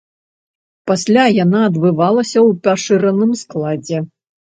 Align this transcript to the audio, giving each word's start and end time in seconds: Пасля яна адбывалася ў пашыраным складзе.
Пасля 0.91 1.25
яна 1.43 1.59
адбывалася 1.69 2.37
ў 2.39 2.49
пашыраным 2.69 3.31
складзе. 3.43 3.97